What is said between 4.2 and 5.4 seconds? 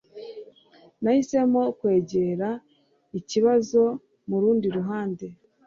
murundi ruhande.